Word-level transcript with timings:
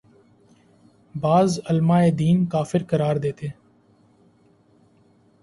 بعض 1.15 1.59
علماے 1.69 2.09
دین 2.19 2.45
کافر 2.45 2.83
قرار 2.89 3.15
دیتے 3.23 3.47